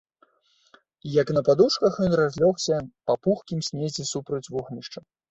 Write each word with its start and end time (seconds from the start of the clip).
Як 1.21 1.27
на 1.37 1.41
падушках, 1.49 1.99
ён 2.07 2.15
разлёгся 2.21 2.79
па 3.11 3.17
пухкім 3.27 3.59
снезе 3.67 4.03
супроць 4.13 4.49
вогнішча. 4.57 4.99